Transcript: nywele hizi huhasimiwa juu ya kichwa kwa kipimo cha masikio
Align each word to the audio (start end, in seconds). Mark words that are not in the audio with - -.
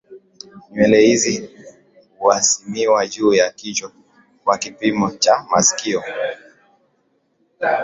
nywele 0.71 1.01
hizi 1.01 1.49
huhasimiwa 2.17 3.07
juu 3.07 3.33
ya 3.33 3.51
kichwa 3.51 3.91
kwa 4.43 4.57
kipimo 4.57 5.11
cha 5.11 5.45
masikio 5.51 6.03